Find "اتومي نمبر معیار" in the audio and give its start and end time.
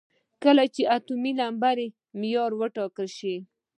0.95-2.51